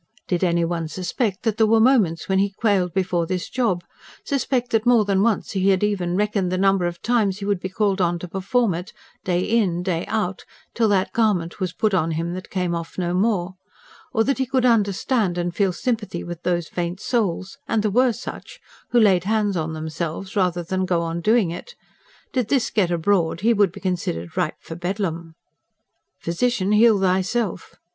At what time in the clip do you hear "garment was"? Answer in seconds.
11.13-11.71